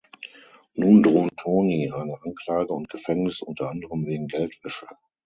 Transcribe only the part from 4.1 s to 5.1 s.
Geldwäsche.